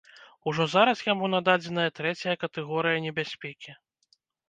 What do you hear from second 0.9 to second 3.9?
яму нададзеная трэцяя катэгорыя небяспекі.